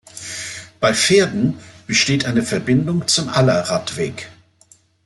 Bei 0.79 0.95
Verden 0.95 1.59
besteht 1.85 2.25
eine 2.25 2.41
Verbindung 2.41 3.07
zum 3.07 3.29
Aller-Radweg. 3.29 4.31